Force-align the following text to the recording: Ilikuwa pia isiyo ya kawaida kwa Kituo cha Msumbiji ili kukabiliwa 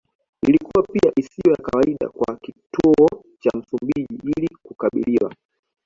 Ilikuwa 0.47 0.83
pia 0.83 1.11
isiyo 1.15 1.51
ya 1.51 1.57
kawaida 1.63 2.09
kwa 2.09 2.35
Kituo 2.35 3.23
cha 3.39 3.49
Msumbiji 3.57 4.21
ili 4.37 4.47
kukabiliwa 4.63 5.35